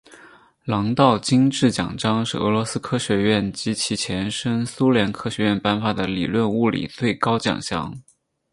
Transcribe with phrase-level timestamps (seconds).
[0.63, 8.01] 朗道金质奖章是俄罗斯科学院及其前身苏联科学院颁发的理论物理最高奖项。